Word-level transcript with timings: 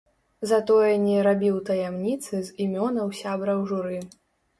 Затое 0.51 0.93
не 1.01 1.17
рабіў 1.27 1.59
таямніцы 1.67 2.39
з 2.47 2.57
імёнаў 2.65 3.13
сябраў 3.21 3.61
журы. 3.73 4.01